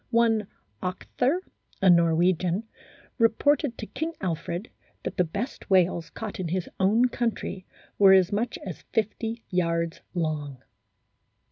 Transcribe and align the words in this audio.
One 0.09 0.47
Octher, 0.81 1.41
a 1.79 1.87
Norwegian, 1.87 2.63
reported 3.19 3.77
to 3.77 3.85
King 3.85 4.13
Alfred 4.19 4.71
that 5.03 5.17
the 5.17 5.23
best 5.23 5.69
whales 5.69 6.09
caught 6.09 6.39
in 6.39 6.47
his 6.47 6.67
own 6.79 7.05
country 7.09 7.67
were 7.99 8.11
as 8.13 8.31
much 8.31 8.57
as 8.65 8.81
50 8.93 9.43
yards 9.51 10.01
long. 10.15 10.63